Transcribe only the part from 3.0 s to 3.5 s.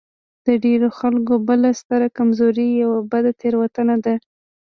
بده